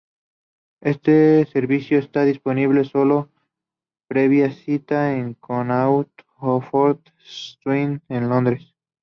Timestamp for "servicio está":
1.45-2.25